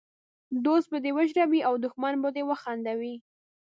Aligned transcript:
دوست 0.65 0.87
به 0.91 0.97
دې 1.03 1.11
وژړوي 1.17 1.61
او 1.67 1.73
دښمن 1.85 2.13
به 2.23 2.29
دي 2.35 2.43
وخندوي! 2.49 3.15